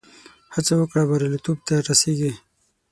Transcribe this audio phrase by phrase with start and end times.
[0.53, 2.31] هڅه وکړه، بریالیتوب ته رسېږې.